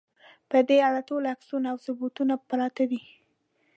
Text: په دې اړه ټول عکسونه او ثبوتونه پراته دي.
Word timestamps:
په 0.49 0.57
دې 0.67 0.77
اړه 0.87 1.01
ټول 1.09 1.23
عکسونه 1.33 1.67
او 1.71 1.77
ثبوتونه 1.85 2.33
پراته 2.49 2.83
دي. 2.91 3.01